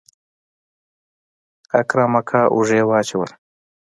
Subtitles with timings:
[1.79, 3.33] اکرم اکا اوږې واچولې.